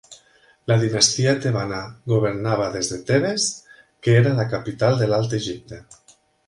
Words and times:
La 0.69 0.77
dinastia 0.83 1.33
tebana 1.43 1.83
governava 2.13 2.71
des 2.79 2.91
de 2.95 2.99
Tebes, 3.11 3.47
que 4.07 4.19
era 4.23 4.37
la 4.43 4.51
capital 4.57 5.03
de 5.03 5.11
l'Alt 5.13 5.41
Egipte. 5.45 5.85